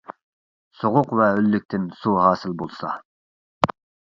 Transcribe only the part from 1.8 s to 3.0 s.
سۇ ھاسىل بولسا.